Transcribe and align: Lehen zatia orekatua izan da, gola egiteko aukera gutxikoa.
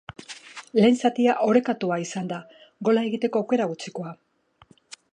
Lehen 0.79 0.97
zatia 1.07 1.35
orekatua 1.51 1.99
izan 2.05 2.33
da, 2.33 2.41
gola 2.89 3.07
egiteko 3.11 3.43
aukera 3.45 3.69
gutxikoa. 3.75 4.19